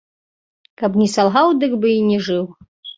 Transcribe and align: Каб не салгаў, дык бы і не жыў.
Каб 0.83 0.97
не 1.03 1.07
салгаў, 1.17 1.47
дык 1.67 1.79
бы 1.87 1.95
і 1.99 2.05
не 2.11 2.19
жыў. 2.29 2.45